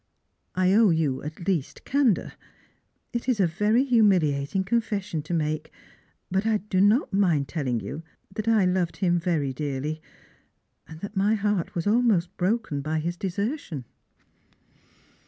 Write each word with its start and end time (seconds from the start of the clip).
I 0.55 0.73
owe 0.73 0.89
you 0.89 1.21
at 1.21 1.45
least 1.47 1.85
candour. 1.85 2.31
It 3.13 3.29
is 3.29 3.39
a 3.39 3.45
very 3.45 3.83
humiliating 3.83 4.63
confession 4.63 5.21
to 5.21 5.31
make; 5.35 5.71
but 6.31 6.43
I 6.43 6.57
do 6.57 6.81
not 6.81 7.13
mind 7.13 7.47
telhng 7.47 7.83
you 7.83 8.01
that 8.33 8.47
I 8.47 8.65
loved 8.65 8.97
him 8.97 9.19
very 9.19 9.53
dearly, 9.53 10.01
and 10.87 11.01
that 11.01 11.15
my 11.15 11.35
heart 11.35 11.75
was 11.75 11.85
almost 11.85 12.35
broken 12.35 12.81
by 12.81 12.97
his 12.99 13.15
deser 13.15 13.59
tion." 13.59 13.85